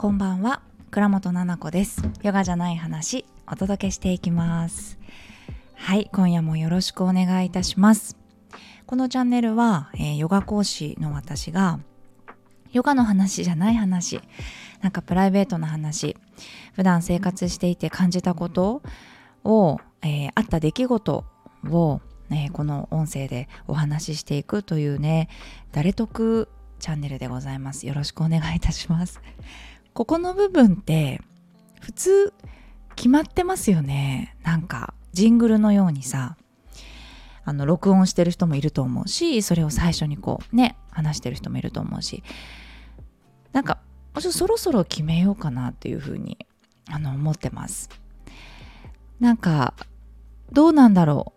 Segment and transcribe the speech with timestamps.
[0.00, 0.62] こんばんは。
[0.90, 2.00] 倉本々子です。
[2.22, 4.98] ヨガじゃない話お届けしていきます。
[5.74, 8.16] はい今夜もよろしくお願いいたします。
[8.86, 11.80] このチャンネルは、えー、ヨガ講師の私が
[12.72, 14.22] ヨガの話じゃない話
[14.80, 16.16] なんかプライベートな話
[16.72, 18.80] 普段生活していて感じたこと
[19.44, 21.24] を、えー、あった出来事
[21.68, 25.28] を、えー、この音声でお話ししていくというね
[25.72, 27.86] 誰得チャンネルでございます。
[27.86, 29.20] よろしくお願いいたします。
[29.94, 31.20] ここの部分って
[31.80, 32.32] 普通
[32.96, 34.36] 決まってますよね。
[34.42, 36.36] なんかジングルのようにさ
[37.44, 42.22] あの録音してる人もいると思うしそれを最初にこうね話してる人もいると思うし。
[43.52, 43.78] なんか
[44.20, 46.38] そろそろ決めようかなっていうふうに
[46.88, 47.88] あの思ってます。
[49.18, 49.74] なんか
[50.52, 51.32] どうなんだろ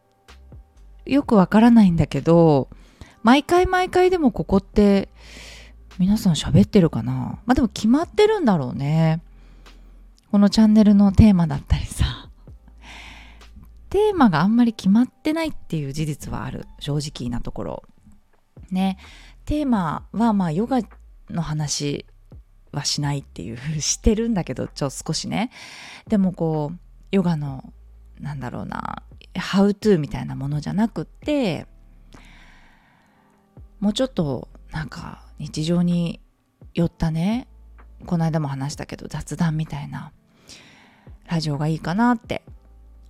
[1.06, 1.10] う。
[1.10, 2.70] よくわからないんだけど
[3.24, 5.10] 毎回毎回でもここって
[6.00, 7.40] 皆さん喋ってるかな？
[7.46, 9.22] まあでも決まってるんだろうね。
[10.32, 12.30] このチャンネルのテーマだったりさ。
[13.90, 16.66] テーマがあんまり決まってないっていう事実はある。
[16.80, 17.84] 正直なところ。
[18.72, 18.98] ね。
[19.46, 20.80] テーマはまあヨガ
[21.30, 22.08] の話
[22.72, 25.52] はしないっていうしてるんだけどちょっと少しね。
[26.08, 26.80] でもこう
[27.12, 27.72] ヨガの
[28.20, 29.04] なんだろうな
[29.36, 31.68] ハウトゥーみたいなものじゃなくって
[33.80, 36.20] もうちょっとなんか日常に
[36.74, 37.48] 寄ったね。
[38.06, 40.12] この間も話したけど雑談みたいな。
[41.28, 42.44] ラジオがいいかなって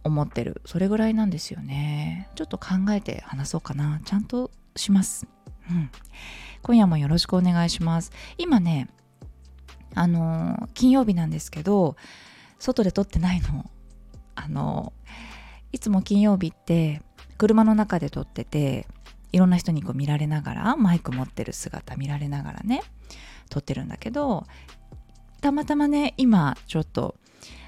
[0.04, 0.62] 思ってる。
[0.66, 2.30] それぐらいなんですよね。
[2.36, 4.02] ちょっと考えて話そうかな。
[4.06, 5.28] ちゃんとします。
[5.70, 5.90] うん。
[6.62, 8.12] 今夜もよろしくお願いします。
[8.38, 8.88] 今ね
[9.96, 11.96] あの金曜日なんですけど
[12.58, 13.70] 外で撮ってないの。
[14.36, 14.94] あの
[15.72, 17.02] いつも金曜日って
[17.38, 18.88] 車の中で撮ってて
[19.34, 22.84] いろんな人にこう見られながらマイク持ってる姿見られながらね
[23.50, 24.46] 撮ってるんだけど
[25.42, 27.16] たまたまね今ちょっと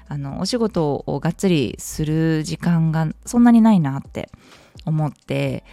[0.08, 4.30] あのお仕事をがっつりする時間がそんなにないなって
[4.86, 5.64] 思って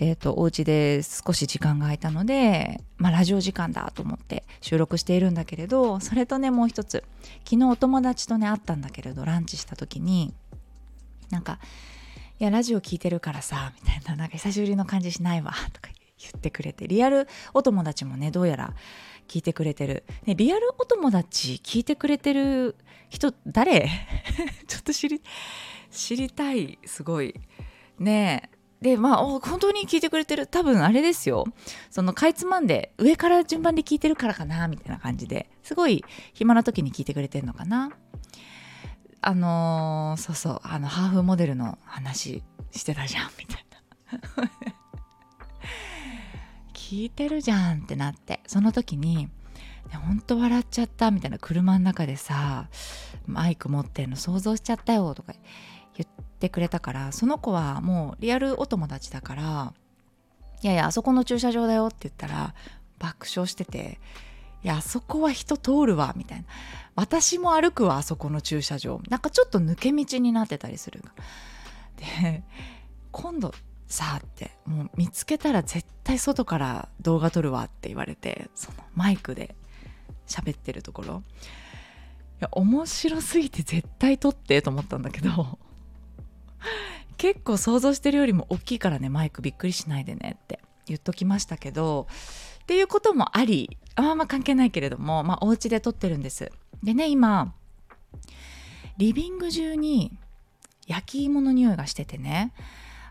[0.00, 7.02] えーと、お家で少し時間が空いたので、まあ、ラジオ時間だと思って収録しているんだけれどそれとねもう一つ
[7.44, 10.32] 昨日お友達とね会ったんだけれどランチした時に
[11.30, 11.58] なんか
[12.40, 18.74] いやラジオ聞いてるからさみたいななんか久しぶりの感じしないわとか言ってくれてリアルお友達もねどうやら
[19.26, 22.76] 聞いてくれてる、ね、リアルお友達聞いてくれてる
[23.08, 23.88] 人誰？
[24.66, 25.22] ちょっと知り
[25.90, 27.34] 知りたいすごい。
[27.98, 28.50] ね。
[28.54, 30.46] えでまあ本当に聞いてくれてる。
[30.46, 31.46] 多分あれですよ。
[31.90, 35.50] そのかいつまんで上から順番で聞いてるからかなみたいな感じで。
[35.62, 37.90] すごい暇な時に聞いてくれてるのかな。
[39.20, 43.78] あのー、そうそうあのハーフモデルの話してたじゃんみたいな。
[46.72, 48.40] 聞いてるじゃんってなって。
[48.46, 49.28] その時に
[49.96, 52.68] ほんと笑っちゃったみたいな車の中でさ
[53.26, 55.32] マイク持ってんの想像しちゃったよとか
[55.96, 59.72] 言ってくれたからその子はもうリアルお友達だから
[60.62, 62.54] いやいやあそこの駐車場だよって言ったら
[62.98, 64.00] 爆笑してて
[64.64, 66.44] いやあそこは人通るわみたいな。
[66.96, 69.00] 私も歩くわあそこの駐車場。
[69.08, 71.02] なんかちょっと抜け道になってたりする
[71.96, 72.42] で
[73.12, 73.54] 今度
[73.86, 79.54] さあってもう見つけたら絶対外から動画撮るわって言われてそのマイクで
[80.26, 81.22] 喋ってるところ。
[82.40, 85.58] いや面白すぎて絶対撮ってと思ったんだけど。
[87.16, 92.06] 結構想像してるよりも大きいからねマイクびっくりしないでねって言っときましたけど
[92.68, 96.52] っていうこともありあんま関係ないけれどもまあお家で撮ってるんです。
[96.82, 97.54] でね今
[98.98, 100.12] リビング中に
[100.86, 102.52] 焼き芋の匂いがしててね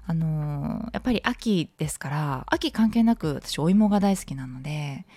[0.06, 5.08] あのー、やっぱり秋ですから秋関係なく私お芋が大好きなので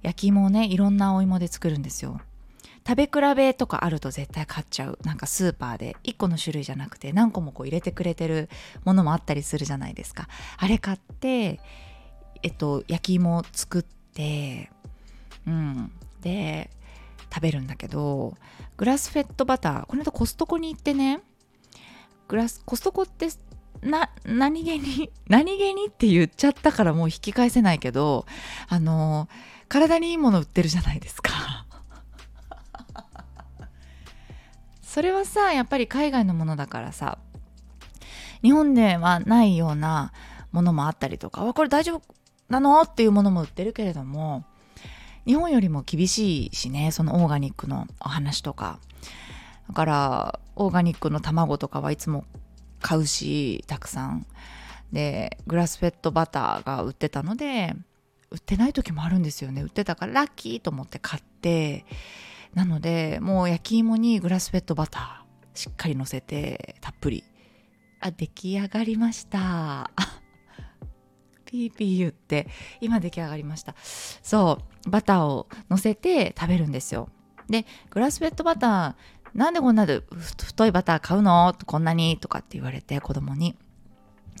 [0.00, 2.22] 焼き芋をねいろんなお芋で作るんですよ。
[2.88, 4.98] 食べ比べとかあると絶対買っちゃう。
[5.04, 8.48] なんかスーパーで1個の種類じゃなくて何個もこう入れてくれてる
[8.86, 10.28] ものもあったりするじゃないですか。
[10.56, 11.60] あれ買って
[12.44, 14.70] えっと焼き芋を作って
[15.46, 15.90] うん。
[16.20, 16.70] で
[17.32, 18.34] 食べるんだけど
[18.76, 21.20] グラスフェットバターこの間コストコに行ってね
[22.28, 23.28] グラスコストコって
[23.82, 28.24] な何気に 何気にって言っちゃったからもう引き返せないけど
[28.68, 29.28] あの
[29.68, 31.32] 体にいいもの売ってるじゃないですか。
[34.82, 37.18] それはさやっぱり海外のものだからさ
[38.42, 40.12] 日本ではないような
[40.52, 42.02] ものもあったりとかこれ大丈夫
[42.48, 42.82] なの？
[42.82, 44.44] っていうものも売ってるけれども
[45.26, 48.78] 日本よりも厳しいしねそのオーガニックのお話とか。
[49.68, 52.24] だからオーガニックの卵とかはいつも
[52.82, 54.26] 買うしたくさん。
[54.92, 57.74] でグラスフェットバターが売ってたので
[58.30, 59.62] 売ってない時もあるんですよね。
[59.62, 61.86] 売ってたからラッキーと思って買って
[62.52, 67.24] なのでもう焼き芋にグラスフェットバターしっかりのせてたっぷり。
[68.00, 69.90] あ出来上がりました。
[71.54, 72.48] ピーピー言って
[72.80, 73.76] 今出来上がりました。
[73.78, 77.08] そうバターをのせて食べるんですよ。
[77.48, 80.02] でグラスフェットバターなんでこんなで
[80.42, 83.54] 太いバター買うのこんなにとかって言われて子供に。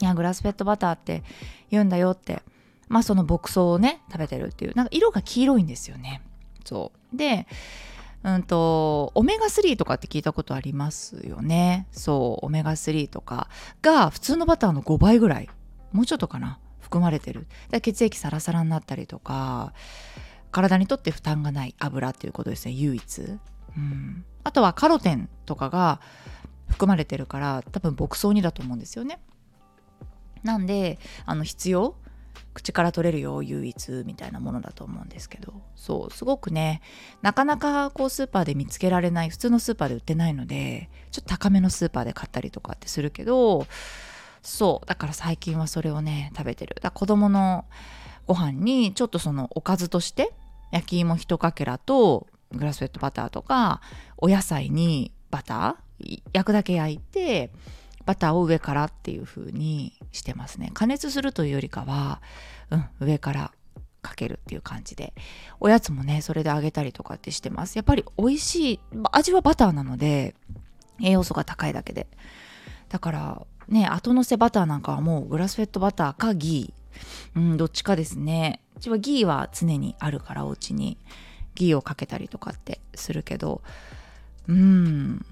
[0.00, 1.22] いやグラスフェットバターって
[1.70, 2.42] 言うんだよって。
[2.88, 4.74] まあその牧草をね食べてるっていう。
[4.74, 6.20] なんか色が黄色いんですよね。
[6.64, 7.16] そう。
[7.16, 7.46] で
[8.24, 11.86] うんとオメガ3とかって聞いたことありますよね。
[11.92, 13.48] そうオメガ3とか
[13.82, 15.48] が普通のバターの5倍ぐらい。
[15.92, 16.58] もうちょっとかな。
[16.94, 17.48] 含まれてる。
[17.82, 19.72] 血液サラサラになったりとか
[20.52, 23.22] 体にとって負担がない油っていうことですね唯一、
[23.76, 26.00] うん、あとはカロテンとかが
[26.68, 29.18] 含まれてるから多分牧草にだと思うんですよね。
[30.44, 31.96] なんであの必要
[32.52, 35.62] 口から取れるよ唯一みたいなものだと思うんですけど。
[35.74, 36.80] そうすごくね
[37.22, 43.66] なかなかこうスーパーで見つけられない普通のスーパーで売ってないのでちょっと高めのスーパーで買ったりとかってするけど
[44.44, 46.76] そうだから最近はそれをね食べてる。
[46.80, 47.64] だ子供の
[48.26, 50.32] ご飯にちょっとそのおかずとして
[50.70, 53.80] 焼き芋一かけらとグラスフェットバターとか
[54.18, 57.50] お野菜にバター焼くだけ焼いて
[58.04, 60.70] バターを上からっていう風にしてますね。
[60.74, 62.20] 加熱するというよりかは、
[62.70, 63.52] うん、上から
[64.02, 65.14] かけるっていう感じで
[65.58, 67.76] おやつもねそれであげたりとかってしてます。
[67.76, 68.80] やっぱり美味しい
[69.10, 70.34] 味はバターなので
[71.02, 72.06] 栄養素が高いだけで。
[72.90, 78.60] だからね後乗せバターなんかはもうグラスフェットバターかギー、うん、どっちかですね。
[78.76, 80.98] うちはギーは常にあるからお家に。
[81.54, 83.62] ギーをかけたりとかってするけど。
[84.48, 85.24] うん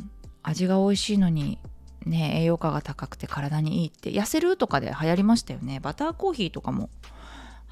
[0.42, 1.58] 味が美味しいのに
[2.06, 4.12] ね栄養価が高くて体にいいって。
[4.12, 5.80] 痩せるとかで流行りましたよね。
[5.80, 6.90] バターコーヒーとかも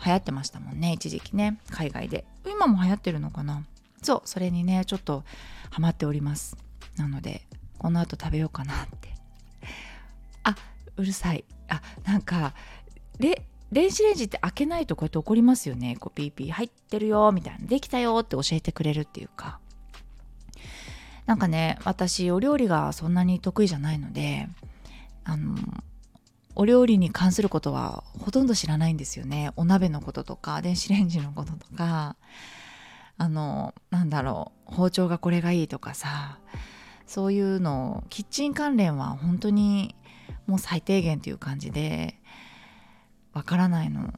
[0.04, 1.60] 流行ってましたもんね一時期ね。
[1.70, 2.24] 海外で。
[2.46, 3.64] 今も流行ってるのかな。
[4.02, 5.24] そうそれにねちょっと
[5.70, 6.56] ハマっております。
[6.96, 7.46] なので
[7.78, 9.09] この後食べようかなって。
[10.42, 10.56] あ
[10.96, 11.44] うるさい。
[11.68, 12.54] あなんか
[13.18, 15.96] で電子レンジって開けないとこうやって怒りますよね。
[15.96, 17.66] こうピーピー入ってるよみたいな。
[17.66, 19.60] できたよって教えてくれるっていうか。
[21.26, 24.48] なんかね私お料理がそんなに得意じゃないので
[25.22, 25.56] あの
[26.56, 29.52] お料理に関することはほとんど知らないんですよね。
[29.56, 32.16] お鍋のこととか電子レンジのこととか。
[33.22, 36.38] あのなんだろう包丁がこれがいいとかさ。
[37.06, 39.96] そういうのキッチン関連は本当に
[40.46, 42.20] もう最低限っていう感じで
[43.32, 44.12] わからないの。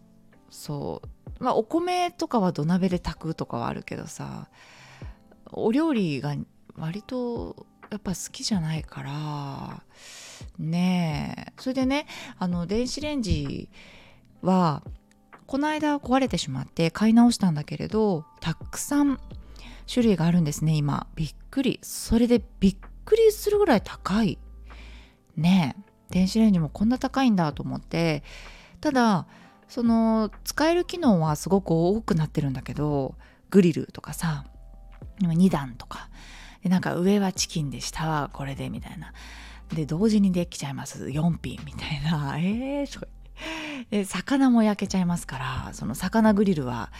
[0.50, 1.44] そう。
[1.44, 4.48] まあお米とかは土鍋で炊くとかはあるけどさ
[5.50, 6.36] お料理が
[6.76, 9.82] 割とやっぱ好きじゃないから
[10.58, 11.52] ねえ。
[11.58, 12.06] それでね
[12.38, 13.68] あの電子レンジ
[14.42, 14.82] は
[15.46, 19.18] この間壊れてしまって買い直したんだけれどたくさん
[19.92, 21.06] 種類があるんですね今。
[21.16, 21.78] びっくり。
[21.82, 24.38] それでびっくりするぐらい高い。
[25.36, 25.91] ねえ。
[26.12, 28.22] 電子レンジもこんな高いんだと思って
[28.80, 29.26] ただ
[29.68, 33.14] その使える機能はすごく多くなってるんだけど
[33.50, 34.44] グリルとかさ
[35.20, 36.08] 2段とか。
[36.62, 39.12] でなんか上はチキンで下はこれでみたいな。
[39.74, 41.06] で同時にできちゃいます。
[41.06, 42.36] 4品みたいな。
[42.38, 43.00] えー、そ
[43.90, 46.92] で魚も焼けちゃいますからその魚グリルは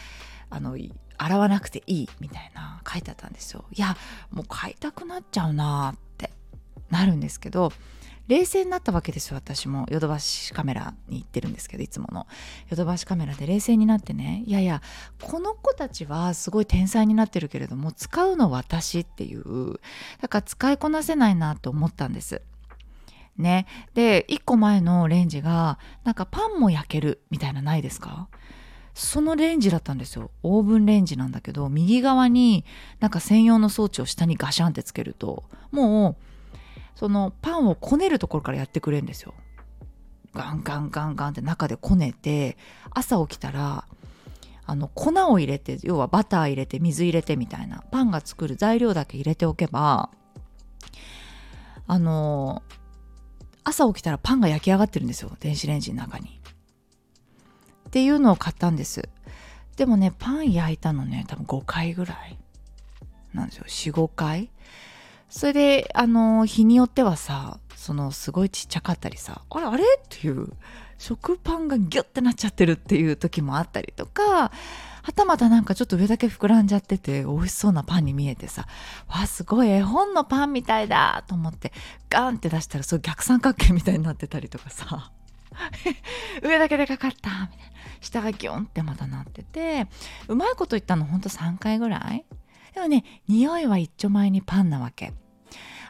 [0.51, 0.77] あの
[1.19, 3.65] 洗わなくていいみたいな書いてあったんですよ。
[3.73, 3.97] いや
[4.31, 6.33] もう買いたくなっちゃうなって
[6.91, 7.73] なるんですけど
[8.29, 9.87] 冷静になったわけですよ私も。
[9.91, 12.27] ヨドバシカメラに行ってるんですけどいつもの。
[12.71, 14.43] ヨドバシカメラで冷静になってね。
[14.47, 14.81] いやいや
[15.21, 19.81] この子たちはすごい天才になってるけれども使うの私っていう。
[20.21, 22.43] だから使いこなせないなと思ったんです。
[23.37, 23.67] ね。
[23.95, 28.29] で1個前のレンジがなんかパンも焼けるみたいなないですか？
[28.95, 30.31] そのレンジだったんですよ。
[30.43, 32.65] オーブンレンジなんだけど右側に
[33.01, 36.17] なんか専用の装置を下にガシャンってつけるともう
[36.95, 39.35] そのパンをこねるところからやってくれるんですよ。
[40.35, 42.57] ガンガンガンガンって中でこねて
[42.91, 43.85] 朝起きたら
[44.65, 50.11] あの粉を入れて要はバター入れて水入れてみたいなパンが作る材料だけ入れておけば
[51.87, 52.63] あの
[53.65, 56.41] 朝起きたらパンが焼き上がってるんですよ電子レンジの中に。
[57.89, 59.07] っていうのを買ったんです。
[59.77, 62.39] でもねパン焼いたのね多分5回ぐらい
[63.35, 64.51] なんですよ45回
[65.33, 69.83] それで、あの、日によってはさ、そのすごいちっちゃかったりさ、あれあれ？
[69.83, 70.47] っていう、
[70.99, 74.51] 食パンがギュッてなっちゃってるっていう時もあったりとか、
[75.03, 78.67] はたまたなんかちょっと上だけ膨らんじゃってて美味しそうなパンに見えてさ、
[79.09, 81.73] わ、すごい絵本のパンみたいだと思って、
[82.11, 85.13] ガンって出したらそう逆三角形みたいになってたりとかさ、
[86.45, 87.53] 上だけでかかったみたいな。
[88.03, 89.87] 下がギュンってまたなってて、
[90.29, 92.27] うまいこと言ったのほんと3回ぐらい。
[92.75, 95.15] でもね匂いは一丁前にパンなわけ。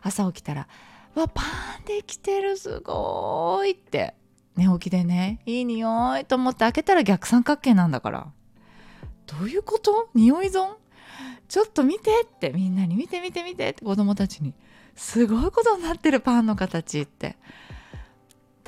[0.03, 0.69] 朝起きたら
[1.15, 1.43] 「わパ
[1.81, 4.15] ンできてるすごい」って。
[4.55, 8.33] 寝起きでねいい匂いと思って開けたら逆三角形なんだから。
[9.27, 10.11] どういうこと？
[10.15, 10.77] 匂い損？
[11.49, 12.51] ちょっと見てって。
[12.51, 13.83] みんなに見て見て見てって。
[13.83, 14.53] 子供たちに。
[14.95, 17.39] すごいことになってるパンの形って。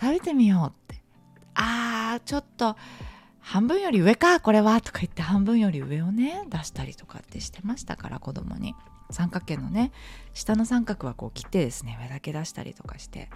[0.01, 1.03] 食べてみようって。
[1.55, 2.77] あーちょっと
[3.41, 4.81] 半分より上かこれは。
[4.81, 8.75] とか言って半分より上をね出したりとかってしてましたから子供に。
[9.11, 9.93] 三角形のね
[10.33, 13.31] 下の三角はこう切ってですね上だけ出したりとかして。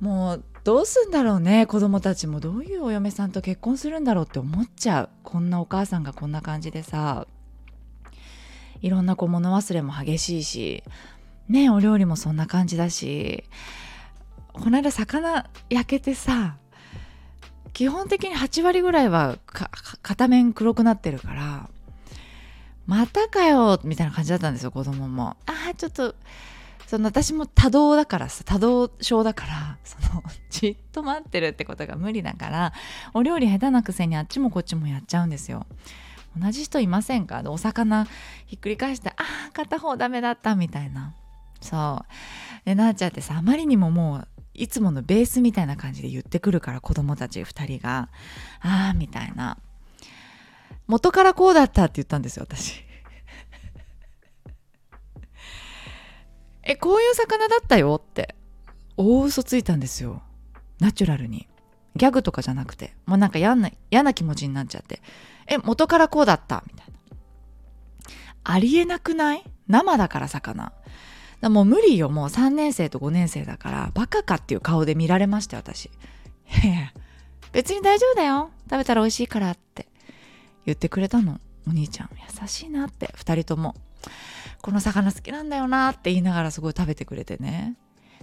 [0.00, 5.08] もうどうすんだろうね子供たちもどういうお嫁さんと結婚するんだろうって思っちゃう。
[5.22, 7.26] こんなお母さんがこんな感じでさ。
[8.80, 10.84] いろんなこう物忘れも激しいし。
[11.48, 13.44] ねお料理もそんな感じだし。
[14.54, 16.56] この間魚焼けてさ
[17.72, 19.38] 基本的に8割ぐらいは
[20.02, 21.70] 片面黒くなってるから。
[22.86, 25.36] またかよみたいな感じだったんですよ子供も。
[25.46, 26.14] ああちょっと
[26.86, 32.72] その私も多動だからさ多動症だからその じっと待ってるってことが無理だから
[33.14, 35.66] お料理下手なくせにあっちもこっちもやっちゃうんですよ。
[36.40, 37.42] 同じ人いませんか？
[37.46, 38.06] お魚
[38.46, 39.14] ひっくり返してあ
[39.48, 41.14] あ片方ダメだったみたいな。
[41.60, 42.04] そ
[42.64, 42.66] う。
[42.66, 48.08] でなっちゃってさあまりにももういつものベースみたいな感じで言ってくるから子供たち2人が。
[48.60, 49.58] ああみたいな。
[50.90, 52.82] 元からこうだったって言ったんですよ私。
[56.64, 58.34] えこういう魚だったよって。
[58.96, 60.22] 大嘘ついたんですよ。
[60.80, 61.48] ナチュラルに。
[61.96, 62.94] ギャグとかじゃなくて。
[63.06, 65.00] もうなんか嫌な嫌な気持ちになっちゃって。
[65.46, 66.64] え元からこうだった？
[66.66, 66.92] みたいな。
[68.42, 69.44] ありえなくない？
[69.68, 70.72] 生だから魚。
[71.42, 72.10] もう無理よ。
[72.10, 73.90] もう3年生と5年生だから。
[73.94, 75.86] バカかっていう顔で見られました私。
[75.86, 75.90] い
[76.66, 76.92] やいや。
[77.52, 78.50] 別に大丈夫だよ。
[78.68, 79.86] 食べたら美味しいからって。
[80.66, 81.40] 言ってくれたの。
[81.66, 83.12] お兄ちゃん優しいなって。
[83.16, 83.74] 2人とも。
[84.62, 87.76] この魚好きなんだよなって言いながらすごい食べてくれてね。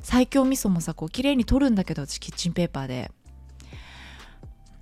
[0.03, 3.11] 最強味噌もさこう綺麗に取るんだけど私キッチンペーパーで。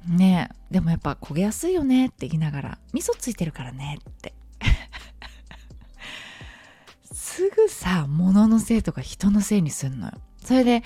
[0.08, 0.74] ねえ。
[0.74, 2.78] でもやっぱ焦げやすいよねって言いながら。
[2.94, 4.34] 味噌ついてるからねって。
[7.12, 10.14] すぐさ物のせいとか人のせいにすんのよ。
[10.44, 10.84] それで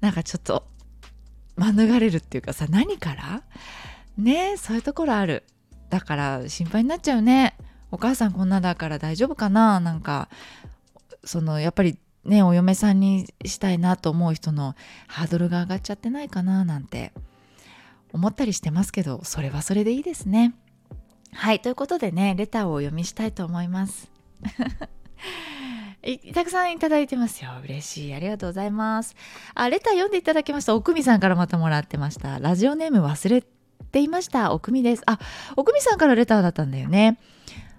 [0.00, 0.66] なんかちょっと
[1.56, 3.42] 免れるっていうかさ何から？
[4.16, 5.44] ねえそういうところある。
[5.90, 7.56] だから心配になっちゃうね
[7.90, 9.80] お母さんこんなだから大丈夫かな？
[9.80, 10.28] なんか
[11.24, 14.74] そのやっぱりねお嫁さんにしたいなと思う人の
[15.06, 16.64] ハードルが上がっちゃってないかな？
[16.64, 17.12] なんて
[18.12, 20.54] 思ったりしてますけどそれはそれでいいですね
[21.32, 24.10] はいということでねレターをお読みしたいと思います
[26.34, 27.50] たくさんいただいてますよ。
[27.64, 28.14] 嬉しい。
[28.14, 29.14] ありがとうございます。
[29.54, 30.74] あ、レター読んでいただきました。
[30.74, 32.38] 奥美さんからまたもらってました。
[32.38, 33.44] ラジオネーム忘れ
[33.82, 34.52] っていました。
[34.52, 35.02] 奥美です。
[35.06, 35.18] あ、
[35.56, 37.18] 奥美さんからレターだったんだよね。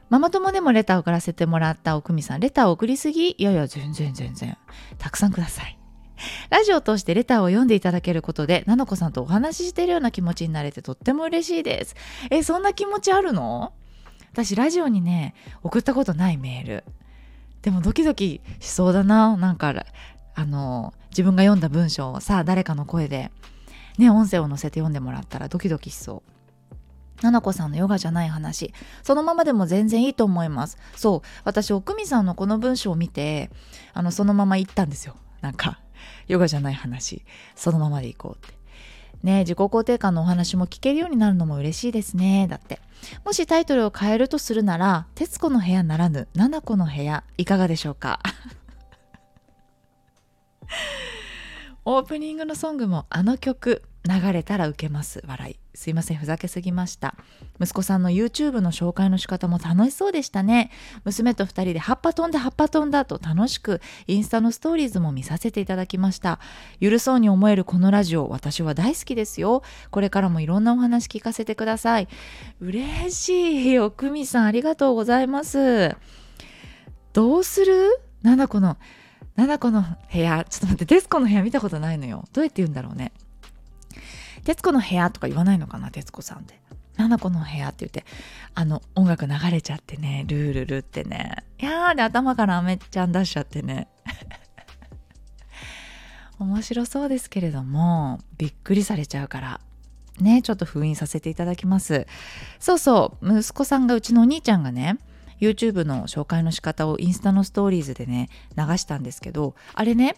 [0.10, 2.40] ママ友でもレターを送らせてもらった奥美さん。
[2.40, 4.58] レターを送りすぎいやいや、全然全然。
[4.98, 5.78] たくさんください。
[6.50, 11.96] ラジオを通してレターを読んでいただけることで、なのこさんとお話ししているような気持ちになれてとっても嬉しいです。
[12.32, 13.74] え、そんな気持ちあるの？
[14.32, 16.84] 私、ラジオにね、送ったことないメール。
[17.62, 19.74] でもドキドキしそうだななんか
[20.34, 23.32] あの自分が読んだ文章をさ誰かの声で
[24.00, 26.32] ね音声を載せて読んでもらったらドキドキしそう。
[27.22, 28.74] ななこさんのヨガじゃない話。
[29.04, 30.78] そのままでも全然いいと思います。
[30.96, 31.28] そう。
[31.44, 33.52] 私奥美さんのこの文章を見て
[33.94, 35.16] あのそのまま言ったんですよ。
[35.42, 35.82] なんか
[36.28, 37.26] ヨガじゃない話。
[37.56, 38.58] そのままでいこうって。
[39.22, 42.48] ね自己肯定感のお話も聞けるようになるのも嬉しいですね。
[42.50, 42.80] だって。
[43.26, 48.22] もしタイトルを変えるとするなら「徹子の部屋」ならぬ「七子の部屋」いかがでしょうか？
[51.86, 55.22] オープニングのソングもあの曲流れたら受けます。
[55.28, 55.60] 笑い。
[55.76, 57.16] すいませんふざけすぎました。
[57.60, 60.72] 息子さんの YouTube の紹介の仕方も楽しそうでしたね。
[61.04, 66.40] 娘と2人で葉っぱ飛んだ葉っぱ飛んだと楽しくインスタのストーリーズも見させていただきました。
[66.80, 69.64] ゆるそうに思えるこのラジオ私は大好きですよ。
[69.92, 72.08] これからもいろんなお話聞かせてください。
[72.62, 75.96] 嬉しい奥美さんありがとうございます。
[77.14, 78.02] どうする？
[78.22, 78.78] なんだこの
[79.40, 82.26] なんだこの部屋ちょっと待ってデスコの部屋見たことないのよ。
[82.34, 83.14] どうやって言うんだろうね。
[84.44, 86.60] 徹子の部屋とか言わないのかな徹子さんって。
[86.98, 88.04] 七子の部屋って言って。
[88.54, 91.46] あの音楽流れちゃってねルールルってね。
[91.58, 93.88] いやーで頭からアメちゃん出しちゃってね。
[96.38, 99.62] 面白そうですけれどもびっくりされちゃうから。
[100.20, 102.08] ねちょっと封印させていただきます。
[102.60, 104.98] そうそう息子さんがうちのお兄ちゃんがね
[105.40, 110.16] YouTube の紹介の仕方をインスタのストーリーズでね流したんですけどあれね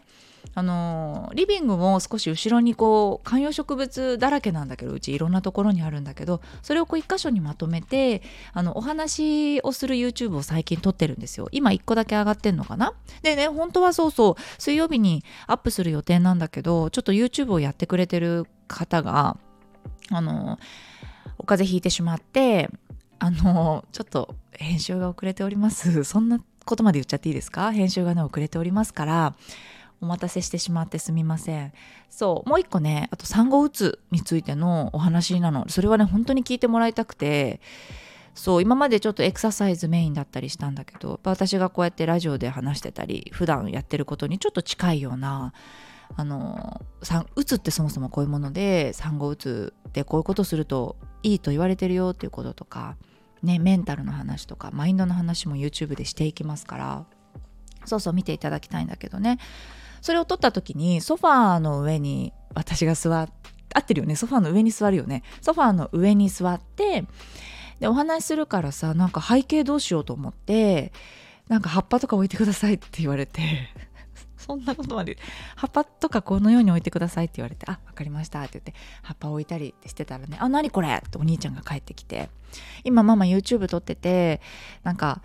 [0.56, 8.24] あのリビングも少し後ろにこう観葉植物だらけなんだけどうちいろんなところにあるんだけどそれをこう一箇所にまとめて
[8.54, 11.48] あのお話をする YouTube を最近撮ってるんですよ。
[11.52, 12.94] 今1個だけ上がってんのかな？
[13.22, 19.38] でね本当はそうそう水曜日にアップする予定なんだけどちょっと YouTube をやってくれてる方が
[20.10, 20.58] あの
[21.38, 22.70] お風邪ひいてしまって
[23.24, 27.72] あのちょっと編集が遅れております そんなことまで言っちゃっていいですか？
[27.72, 29.36] 編集がね遅れておりますから
[30.02, 31.74] お待たせしてしまってすみません。
[32.10, 35.70] そう、もう一個ね、あと産後うつについてのお話なの。
[35.70, 37.62] それはね、本当に聞いてもらいたくて、
[38.34, 45.54] そう今までちょっとエクササイズメインだったりしたんだけど私がこうやってラジオで話してたり普段やってることにちょっと近いような
[46.16, 46.82] あの
[47.36, 52.96] うつってそもそもこういうもので産後うつでこういうことするといいと言われてるよっていうこととか
[53.44, 57.06] ねメンタルの話とかマインドの話も YouTube でしていきますから
[57.86, 59.40] そうそう見ていただきたいんだけどね。
[60.02, 64.16] それを撮った時にソファーの上に私が座って合ってるよね。
[64.16, 65.24] ソファーの上に座るよね。
[65.42, 67.06] ソファーの上に座って
[67.80, 70.92] でお話しするからさなんか背景どうしようと思って
[71.48, 73.42] なんか葉っぱとか置いてくださいって言われて。
[74.46, 75.18] そんなことまで。
[75.56, 80.90] 葉っぱとかこのように置いてくださいって言われてあ分かりましたって言って葉っぱ置いたりしてたらねあ何これ？
[80.96, 82.30] ってお兄ちゃんが帰ってきて。
[82.84, 84.42] 今ママ YouTube 撮ってて
[84.84, 85.22] なんか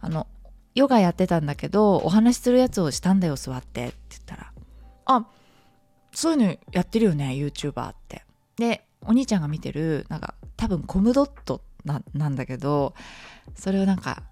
[0.00, 0.26] あの
[0.74, 4.52] ヨガやってたんだけどお話しするやつをしたんだよ座ってって言ったら。
[5.06, 5.26] あ
[6.12, 8.24] そういうのやってるよね YouTuber って。
[8.56, 11.62] でお兄ちゃんが見てるなんか多分コムドット
[12.12, 12.94] なんだけど
[13.54, 14.24] それをなんか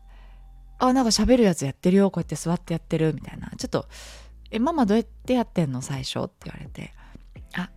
[0.78, 2.10] あなんか喋るやつやってるよ。
[2.10, 3.50] こうやって座ってやってるみたいな。
[3.56, 3.86] ちょっと
[4.50, 6.92] 「えママどうやってやってんの最初」って言われて
[7.56, 7.70] 「あ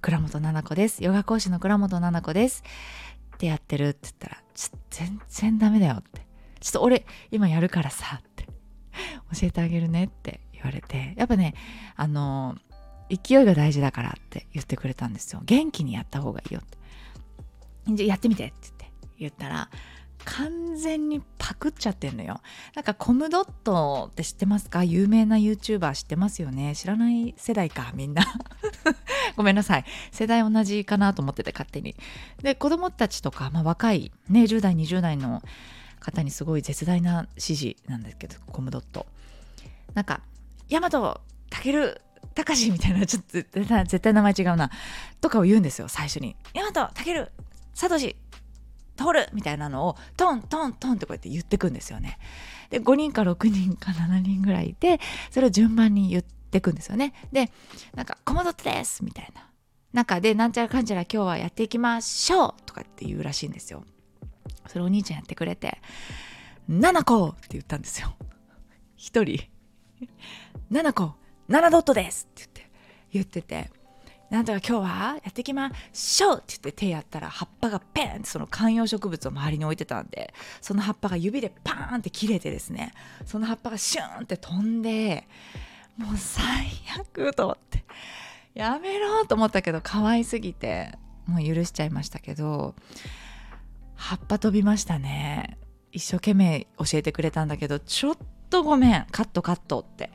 [0.00, 1.02] 倉本七子です。
[1.02, 2.62] ヨガ講師の倉本七子です」
[3.34, 6.26] ってやってるって言ったら「ちょ全然ダメだよ」って。
[6.60, 8.44] ちょっと俺今やるからさって。
[9.38, 11.14] 教えてあげるねって言われて。
[11.16, 11.54] やっぱね
[11.96, 12.56] あの
[13.10, 15.42] 勢いが大事だからって言ってくれたんですよ。
[15.44, 16.78] 元気にやった方がいいよって。
[17.94, 18.84] じゃやってみてって言って。
[19.16, 19.70] 言ったら
[20.24, 22.40] 完全にパクっちゃってんのよ。
[22.74, 24.84] なんかコムドットって知ってますか？
[24.84, 26.74] 有名な YouTuber 知ってますよね？
[26.74, 28.24] 知らない世代かみんな。
[29.36, 29.84] ごめんなさい。
[30.12, 31.94] 世代同じかなと思ってて勝手に。
[32.42, 35.42] で子供たちとか、まあ、若いね10代20代の
[36.00, 39.06] 方にすごい絶大な支持なんですけどコムドット。
[39.94, 40.20] なんか
[40.70, 41.20] 大和
[41.62, 42.00] 健
[42.34, 44.70] 隆みたいなちょっと絶対名前違うな。
[45.20, 46.36] とかを言うんですよ最初に。
[46.54, 47.28] 大和健
[47.74, 48.16] サトシ
[48.96, 52.18] 通るみたいなのをトントントンってこうやって言ってくんですよね
[52.70, 57.50] で5人か6人か7人ぐらいいてそれを順番に言ってくんですよねで
[57.94, 59.48] なんか「コモドットです」みたいな
[59.92, 63.84] 中でなんちゃらかんちゃら今日はやっていきましょうとかって言うらしいんですよ
[64.66, 65.80] それお兄ちゃんやってくれて
[66.70, 68.16] 「7個!」って言ったんですよ
[68.96, 69.38] 一人
[70.70, 71.14] 「7個
[71.48, 72.70] 7ドットです!」って言って
[73.12, 73.70] 言ってて
[74.30, 82.92] なんとか今日はやっていきましょうって言って手やったら葉っぱがペンってその観葉植物を周りに置いてたんでその葉っぱが指でパーンって切れてですね。
[83.26, 85.28] その葉っぱがシューンって飛んで
[85.96, 86.44] もう最
[86.98, 87.84] 悪と思って。
[88.54, 92.76] やめろと思ったけど可愛すぎてもう許しちゃいましたけど
[93.96, 95.58] 葉っぱ飛びましたね。
[95.92, 98.18] 一生懸命教えてくれたんだけどちょっ
[98.50, 99.06] とごめん。
[99.10, 100.10] カットカットって。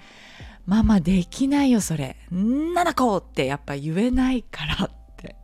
[0.65, 2.15] ママできないよそれ。
[2.31, 5.35] 7個ってやっぱ言えないからって。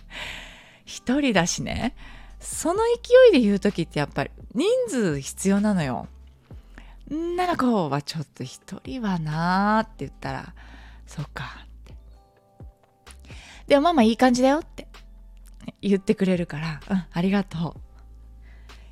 [0.84, 1.94] 一人だしね。
[2.40, 6.08] その勢いで言う時ってやっぱり人数必要なのよ。
[7.10, 10.54] 7個はちょっと一人はなーって言ったら
[11.06, 11.94] そっかって
[13.66, 14.88] でもママいい感じだよって。
[15.80, 17.80] 言ってくれるから、うん、ありがとう。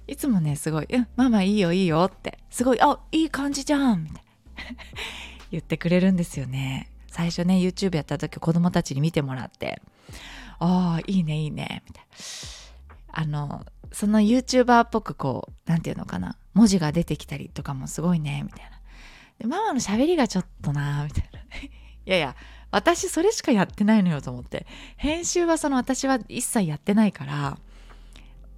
[0.06, 4.31] いつもね、すごい、うん、ママいいよいいよって、すごい、あ、いい感じじゃんみたいな。
[5.50, 6.88] 言ってくれるんですよね。
[7.08, 9.82] 最初ね、YouTube やった時子供たちに見てもらって、
[10.58, 13.22] ああ、いいねいいね、みたいな。
[13.22, 18.80] あの、その YouTuber っぽくこう、なんていうのかな、文字が出てきたりとかもすごいね、みたいな。
[19.38, 21.40] で、ママの喋りがちょっとな、みたいな。
[21.60, 21.70] い
[22.06, 22.36] やいや、
[22.72, 27.58] 私それしかやってないのよと思って編集はその私は一切やってないから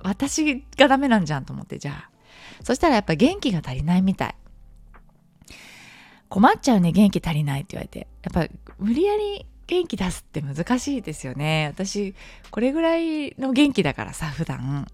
[0.01, 2.11] 私がダメなんじゃんと思ってじゃあ
[2.63, 4.35] そしたらやっぱ元気が足りないみたい
[6.35, 8.09] 困っちゃうね元気足りないって言われて。
[8.25, 11.71] やっぱ無理やり元気出すって難しいですよね。
[11.73, 12.13] 私
[12.51, 14.89] これぐらいの元気だからさ普段。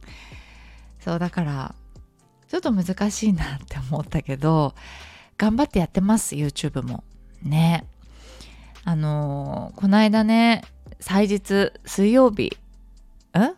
[0.99, 1.75] そうだから
[2.49, 4.75] ちょっと難しいなって思ったけど
[5.39, 7.05] 頑張ってやってます YouTube も。
[7.43, 7.87] ね。
[8.85, 10.63] あのー、この間ね
[11.01, 12.55] 祭日水曜日。
[13.33, 13.55] うん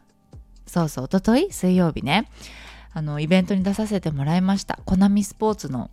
[0.68, 2.28] そうそうおととい水曜日ね。
[2.92, 4.78] あのイベントに出させてもらいました。
[4.84, 5.90] コナミスポーツの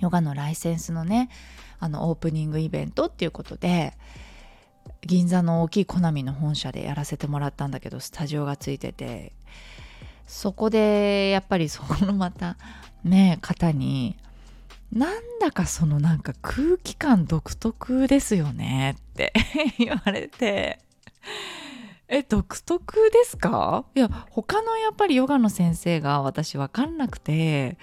[0.00, 1.28] ヨガのライセンスのね
[1.78, 3.94] あのオープニングイベントっていうことで
[5.02, 9.32] 銀座の大きいコナミの本社でやらせてもらったんだけどスタジオがついてて。
[10.26, 12.56] そこでやっぱりそこのまた
[13.02, 14.16] ね方に
[14.92, 19.32] なんだかそのなんか空気感独特ですよねって
[19.78, 20.78] 言われて。
[22.06, 23.84] え独特ですか？
[23.96, 27.76] いや他のやっぱりヨガの先生が私分かんなくて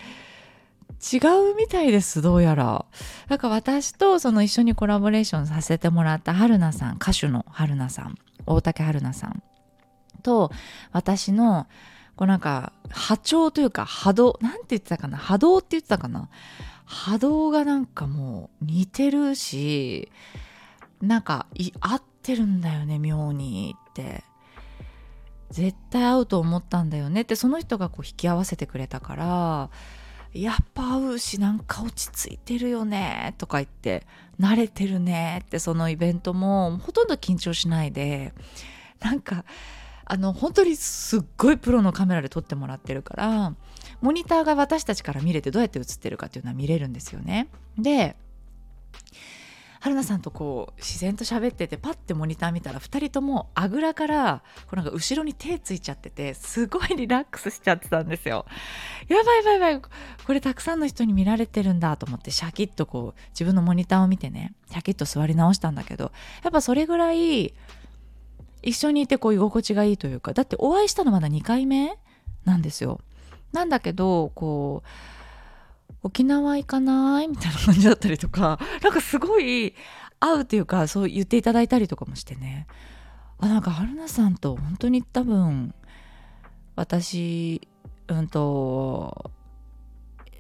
[0.99, 1.17] 違
[1.51, 2.86] うみたいですどうやら。
[3.27, 9.43] だか私とその一緒にコラボレーションさせてもらった春菜さん歌手の春菜さん大竹春菜さん。
[10.23, 10.51] と
[10.91, 11.67] 私の
[12.15, 15.17] こうなんか波長というか波動なんて言ってたかな？
[15.17, 16.29] 波動って言ってたかな？
[16.86, 20.12] 波動がなんかもう似てるし
[21.01, 21.45] なんか
[21.79, 24.23] 合ってるんだよね妙にって。
[25.49, 29.69] 絶対合うと思ったんだよねってその人がこう引き合わせてくれたから
[30.41, 34.06] やっぱ合うしなんか落ち着いてるよねとか言って
[34.39, 38.34] 慣れてるねってそのイベントもほとんど緊張しないで
[39.00, 39.45] なんか
[40.06, 43.54] あの本当にすっごいプロのカメラで撮ってもらってるから
[44.02, 47.47] モニターが私たちから見れてどうやって映ってるかっていうのは見れるんですよね。
[47.78, 48.15] で
[49.79, 58.45] 春菜さんとこう自然と喋っててパッてモニター見たら2人ともあぐらからこうなんか後ろに手ついちゃっててすごいリラックスしちゃってたんですよ。
[59.07, 59.81] やばいやばいやばい
[60.25, 66.11] これたくさんの人に見られてるんだと思ってシャキッとこう自分のモニターを見てねシャキッと座り直したんだけど
[66.43, 67.53] やっぱそれぐらい
[68.63, 71.97] 一緒にいてこう居心地がいいというかだってお会いしたのまだ2回目
[72.45, 72.99] なんですよ。
[73.53, 74.87] なんだけどこう
[76.07, 77.27] 沖縄行かない？
[77.27, 78.59] みたいな感じだったりとか。
[78.81, 79.75] なんかすごい
[80.19, 82.65] 会うっていうかそう言っていただいたりとかもしてね。
[83.39, 85.73] あなんか春菜さんと本当に多分
[86.75, 87.67] 私
[88.07, 89.31] うんと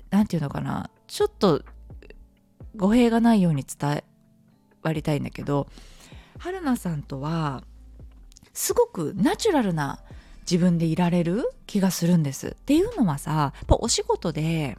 [0.09, 0.89] 何て言うのかな。
[1.07, 1.63] ちょっと
[2.75, 4.03] 語弊がないように伝
[4.83, 5.67] わりたいんだけど
[6.37, 7.63] 春菜さんとは
[8.53, 9.99] すごくナチュラルな
[10.49, 12.49] 自分でいられる気がするんです。
[12.49, 14.77] っていうのはさやっぱお仕事で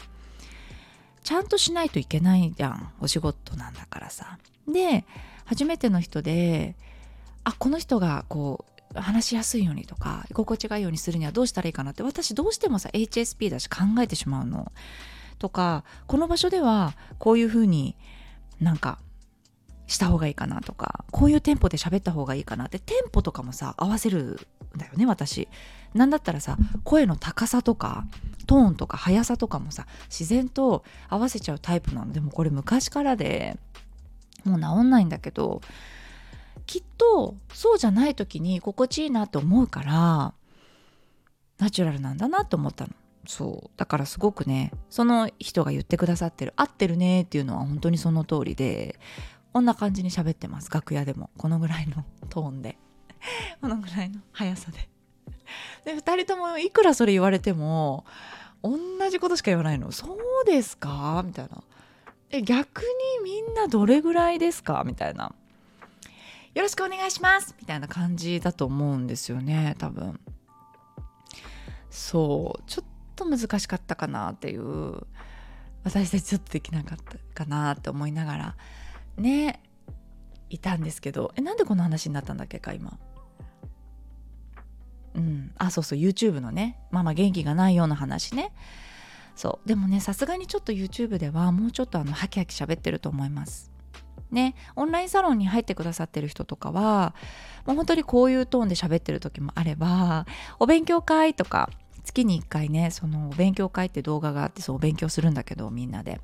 [1.29, 4.38] ちゃんとしないといけないじゃんお仕事なんだからさ。
[4.67, 5.05] で
[5.45, 6.75] 初めての人で
[7.45, 8.64] あこの人がこ
[8.97, 14.73] う話しやすいようにとか居心地がいいようにするにはどうしたらいいかなって私どうしてもさ HSP だし考えてしまうの。
[15.38, 17.95] とかこの場所ではこういうふうに
[18.59, 18.99] なんか
[19.88, 24.38] した方がいいかなとかこういうテンポで喋った方がいいかなってテンポとかもさ合わせる
[24.77, 25.48] んだよね私。
[25.94, 28.07] なんだったらさ声の高さとか
[28.46, 33.57] トーンとか速さとかもさ自然と合わせちゃうタイプなのでもこれ昔からで
[34.44, 35.62] もう治んないんだけど
[36.66, 40.35] きっとそうじゃない時に心地いいなって思うから
[41.59, 42.92] ナチュラルなんだなと思ったの。
[43.27, 48.98] そうだからすごくねその人が言ってくださってる合ってるねっていうのは本当にその通りで
[49.53, 50.71] こんな感じに喋ってます。
[50.71, 51.31] 楽屋でも。
[51.39, 52.79] このぐらいのトーンで。
[53.61, 54.89] このぐらいの速さで。
[55.85, 58.05] で2人ともいくらそれ言われても
[58.63, 58.77] 同
[59.11, 59.91] じことしか言わないの。
[59.93, 61.23] そうですか？
[61.25, 61.63] みたいな。
[62.31, 64.85] え逆にみんなどれぐらいですか？
[64.87, 65.35] みたいな。
[66.55, 67.55] よろしくお願いします！
[67.61, 70.21] みたいな感じだと思うんですよね多分。
[71.91, 72.63] そう。
[72.67, 75.07] ちょっと難しかったかなっていう。
[75.85, 78.57] 私たちちょっとできなかったかなって思いながら。
[79.19, 79.61] ね
[80.51, 82.99] いたんですけどえなんでこの話になったんだっけか今。
[85.15, 85.53] うん。
[85.59, 88.53] あそうそう YouTube のねママ元気がないような話ね。
[89.37, 89.69] そう。
[89.69, 93.71] でもねさすがにちょっと YouTube ではもうちょっとあのハキハキ喋ってると思います。
[94.31, 94.55] ね。
[94.77, 97.15] オンラインサロンに入ってくださってる人とかは
[97.67, 100.27] もう本当にこういうトーンで喋ってる時もあれば
[100.59, 101.71] お勉強会とか
[102.05, 106.21] 月に1回ねそのお勉強会って動画があってそうお勉強するんだけどみんなで。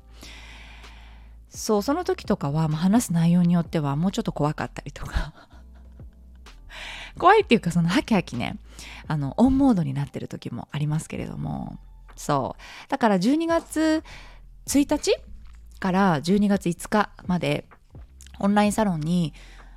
[1.55, 5.33] そうその時とかは、まあ、話す内容によってはもうちょっと怖かったりとか。
[7.17, 8.57] 怖いっていうかそのハキハキね
[9.07, 11.79] あのオンモードになってる時もありますけれども。
[12.15, 12.89] そう。
[12.89, 14.03] だから12月
[14.67, 15.17] 1日
[15.79, 17.67] から12月5日まで
[18.39, 19.33] オンラインサロンに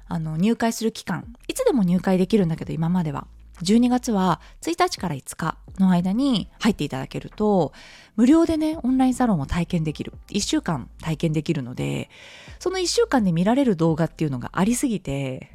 [0.08, 1.32] あの入会する期間。
[1.46, 3.28] いつでも入会できるんだけど今までは。
[3.62, 7.72] 12月は1日から5日の間に入っていただけると
[8.16, 10.12] 無料でねオンラインサロンを体験できる。
[10.28, 12.10] 1週間体験できるので
[12.58, 15.52] その1週間で見られる動画っていうのがありすぎて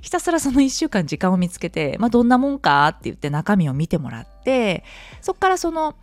[0.00, 4.84] ひたすらその1週間時間を見つけて、まあ、どんなもんかって言って中身を見てもらって
[5.20, 5.96] そっからその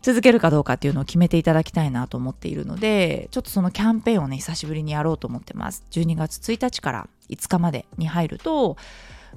[0.00, 5.84] 続けるかどうかっていうのを決めていただきたいなと思っているのでちょっとそのキャンペーンをね久しぶりにやろうと思ってます。
[5.90, 8.76] 12月1日から5日までに入ると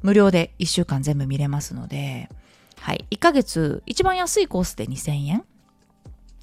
[0.02, 2.30] 無料で1週間全部見れますので、
[2.80, 5.44] はい、1ヶ月一番安いコースで2000円？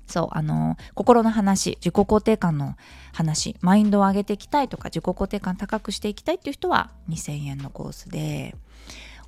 [0.07, 2.77] そうあの心の話自己肯定感の
[3.12, 8.57] 話マインドを上げていきたいとか自己肯定感高くしていきたいっていう人は2000円のコースで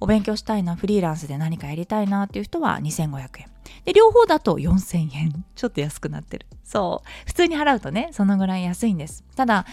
[0.01, 3.51] お勉強したいなフリーランスで何かやりたいなっていう人は2500円。
[3.85, 5.45] で両方だと4000円。
[5.55, 6.47] ちょっと安くなってる。
[6.64, 7.09] そう。
[7.27, 9.23] 普通に払うとねそのぐらい安いんです。
[9.37, 9.66] ただ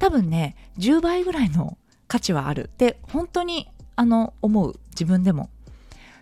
[0.00, 2.64] 多分ね10倍ぐらいの価値はある。
[2.64, 4.78] って本当にあの思う。
[4.90, 5.50] 自分でも。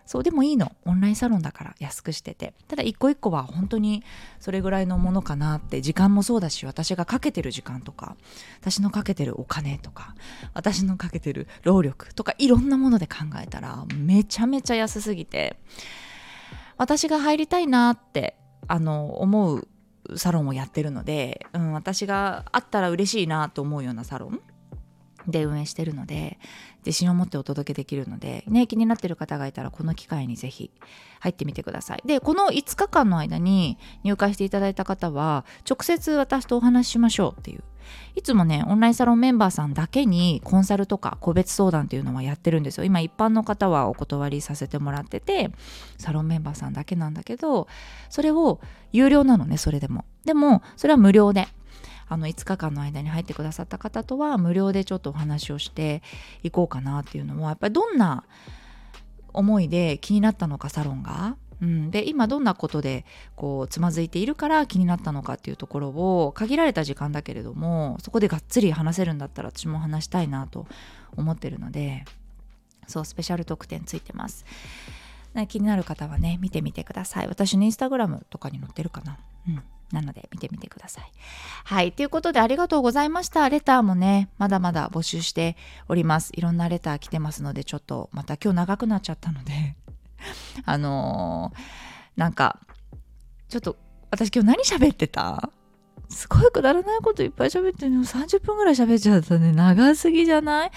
[0.07, 0.73] そうでもいいの。
[0.87, 1.75] オンラインサロンだから。
[1.79, 2.55] 安くしてて。
[2.69, 4.03] ただ一個一個は本当に
[4.41, 5.83] それぐらいのものかなって。
[5.83, 8.17] 時間もそうだし私がかけてる時間とか。
[8.63, 10.15] 私のかけてるお金とか。
[10.55, 12.35] 私のかけてる労力とか。
[12.39, 15.61] いろんなもので考えたらめちゃめちゃ安すぎて。
[16.79, 19.69] 私が入りたいなってあの思う
[20.17, 24.41] サロンをやってるので、うん、私があったら嬉しいなと思うようなサロン
[25.27, 26.39] で運営してるので
[26.87, 30.71] 自信を持ってお届けできるので、ね、気になってる方がいたらこの機会にぜひ
[31.19, 32.03] 入ってみてください。
[32.07, 37.65] で、この5日間の間に入会していただいた方は直接私とお話ししましょうっていう。
[38.15, 42.85] いつもね、オンラインサロンメンバーさんだけにコンサルとか個別相談っていうのはやってるんですよ。
[42.85, 45.51] 今一般の方はお断りさせてもらってて、
[45.99, 47.69] サロンメンバーさんだけなんだけど、
[48.09, 48.61] それを
[48.93, 50.05] 有料なのね、それでも。
[50.25, 51.49] でも、それは無料で。
[52.09, 56.03] あの5日間の間に入ってくださった方とは無料でちょっとお話をして
[56.43, 58.25] いこうかなっていうのはやっぱりどんな
[59.33, 61.37] 思いで気になったのかサロンが。
[61.63, 70.67] うん、で今どんなことでこうつまずいているから気になったのかっていうところを限られた時間だけれどもそこでがっつり話せるんだったら私も話したいなと
[71.17, 72.05] 思ってるので
[72.87, 74.45] そうスペシャル特典ついてます。
[75.49, 79.63] 気になる方はね見てみてください私のインスタグラムとかに載ってるかなうん
[79.93, 81.13] なので見てみてください。
[81.65, 81.93] はい。
[81.93, 83.49] ということでありがとうございました。
[83.49, 85.57] レターもね、まだまだ募集して
[85.89, 86.33] おります。
[86.35, 89.77] いろんなレター来てますので、ちょっとまた今日長くなっちゃったので
[90.65, 91.61] あのー、
[92.17, 92.61] なんか、
[93.49, 93.77] ちょっと
[94.11, 95.51] 私今日何喋ってた？
[96.09, 99.53] すごいくだらないこといっぱい喋ってるの30分ぐらい喋っちゃったね。
[99.53, 100.71] 長すぎじゃない？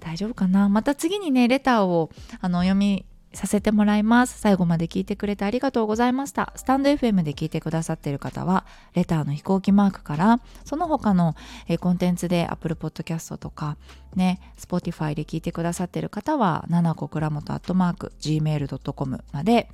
[0.00, 0.68] 大丈夫かな？
[0.68, 4.40] また次にね、レターをあの読みさせてもらいます。
[4.40, 6.52] 最後まで聞いてくれてありがとうございました。
[6.56, 11.36] スタンド FM で聞いてくださっている方は、レターの飛行機マークから、その他の、
[11.80, 13.76] コンテンツで Apple Podcast とか、
[14.14, 19.68] ね、Spotify で聞いてくださっている方は、七子倉本アットマーク gmail.com まで、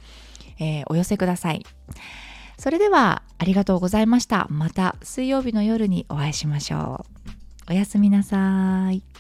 [0.59, 1.65] えー、お寄せください。
[2.59, 4.47] それでは、ありがとうございました。
[4.51, 7.07] また水曜日の夜にお会いしましょ
[7.69, 7.71] う。
[7.71, 9.12] おやすみなさい。